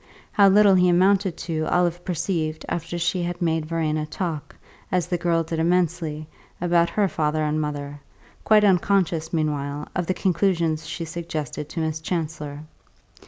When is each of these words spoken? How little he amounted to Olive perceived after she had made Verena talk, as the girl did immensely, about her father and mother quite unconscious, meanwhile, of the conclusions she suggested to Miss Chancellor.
How 0.31 0.49
little 0.49 0.73
he 0.73 0.89
amounted 0.89 1.37
to 1.45 1.67
Olive 1.67 2.03
perceived 2.03 2.65
after 2.67 2.97
she 2.97 3.21
had 3.21 3.39
made 3.39 3.67
Verena 3.67 4.07
talk, 4.07 4.55
as 4.91 5.05
the 5.05 5.17
girl 5.19 5.43
did 5.43 5.59
immensely, 5.59 6.27
about 6.59 6.89
her 6.89 7.07
father 7.07 7.43
and 7.43 7.61
mother 7.61 7.99
quite 8.43 8.63
unconscious, 8.63 9.31
meanwhile, 9.31 9.87
of 9.95 10.07
the 10.07 10.15
conclusions 10.15 10.87
she 10.87 11.05
suggested 11.05 11.69
to 11.69 11.81
Miss 11.81 11.99
Chancellor. 12.01 12.63